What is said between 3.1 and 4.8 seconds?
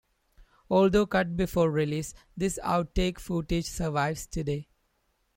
footage survives today.